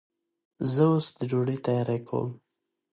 زه 0.73 0.83
اوس 0.91 1.05
د 1.17 1.19
ډوډۍ 1.29 1.57
تیاری 1.65 1.99
کوم. 2.07 2.29